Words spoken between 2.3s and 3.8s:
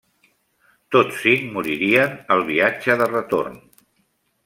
al viatge de retorn.